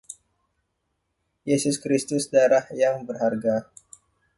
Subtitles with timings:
[1.47, 3.55] Yesus Kristus, Darah yang berharga!